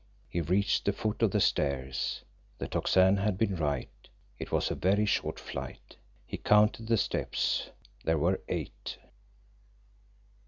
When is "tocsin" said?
2.67-3.17